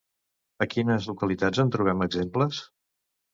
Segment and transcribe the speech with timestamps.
[0.65, 2.65] A quines localitats en trobem exemples?